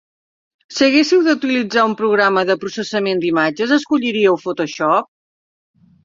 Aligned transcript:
Si 0.75 0.83
haguéssiu 0.85 1.19
d'utilitzar 1.25 1.83
un 1.89 1.91
programa 1.99 2.43
de 2.49 2.55
processament 2.63 3.21
d'imatges, 3.25 3.73
escolliríeu 3.75 4.39
Photoshop? 4.47 5.09